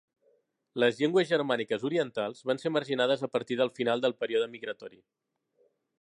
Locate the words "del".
3.61-3.73, 4.07-4.17